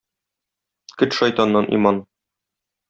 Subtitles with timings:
[1.03, 2.05] Көт шайтаннан иман!